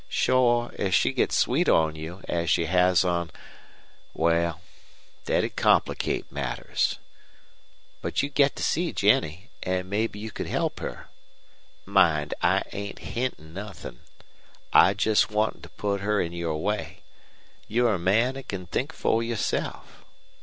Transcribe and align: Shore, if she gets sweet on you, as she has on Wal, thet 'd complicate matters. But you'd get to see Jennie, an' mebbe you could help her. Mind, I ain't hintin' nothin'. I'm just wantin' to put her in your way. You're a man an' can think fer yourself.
Shore, 0.09 0.71
if 0.79 0.95
she 0.95 1.13
gets 1.13 1.35
sweet 1.37 1.69
on 1.69 1.95
you, 1.95 2.21
as 2.27 2.49
she 2.49 2.65
has 2.65 3.05
on 3.05 3.29
Wal, 4.15 4.59
thet 5.25 5.41
'd 5.43 5.55
complicate 5.55 6.31
matters. 6.31 6.97
But 8.01 8.23
you'd 8.23 8.33
get 8.33 8.55
to 8.55 8.63
see 8.63 8.93
Jennie, 8.93 9.51
an' 9.61 9.89
mebbe 9.89 10.15
you 10.15 10.31
could 10.31 10.47
help 10.47 10.79
her. 10.79 11.07
Mind, 11.85 12.33
I 12.41 12.63
ain't 12.71 12.97
hintin' 13.13 13.53
nothin'. 13.53 13.99
I'm 14.73 14.97
just 14.97 15.29
wantin' 15.29 15.61
to 15.61 15.69
put 15.69 16.01
her 16.01 16.19
in 16.19 16.33
your 16.33 16.57
way. 16.57 17.03
You're 17.67 17.93
a 17.93 17.99
man 17.99 18.35
an' 18.37 18.43
can 18.45 18.65
think 18.65 18.93
fer 18.93 19.21
yourself. 19.21 20.03